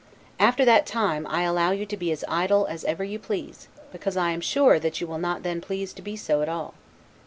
[0.39, 4.17] After that time I allow you to be as idle as ever you please; because
[4.17, 6.73] I am sure that you will not then please to be so at all.